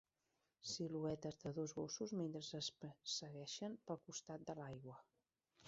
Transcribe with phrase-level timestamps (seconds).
[0.69, 5.01] Siluetes de dos gossos mentre es persegueixen pel costat de l'aigua.